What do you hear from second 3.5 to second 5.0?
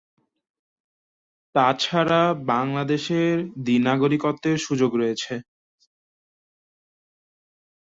দ্বি-নাগরিকত্বের সুযোগ